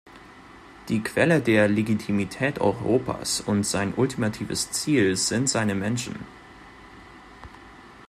Die 0.89 1.03
Quelle 1.03 1.41
der 1.41 1.67
Legitimität 1.67 2.59
Europas 2.59 3.39
und 3.39 3.67
sein 3.67 3.93
ultimatives 3.93 4.71
Ziel 4.71 5.15
sind 5.15 5.47
seine 5.47 5.75
Menschen. 5.75 6.25